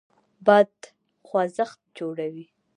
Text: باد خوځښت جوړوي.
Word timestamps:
باد 0.45 0.73
خوځښت 1.27 1.79
جوړوي. 1.97 2.45